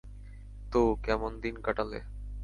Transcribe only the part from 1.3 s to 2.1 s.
দিন কাটালে?